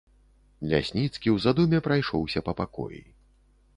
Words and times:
Лясніцкі 0.71 1.21
ў 1.21 1.37
задуме 1.45 1.83
прайшоўся 1.89 2.39
па 2.49 2.57
пакоі. 2.63 3.03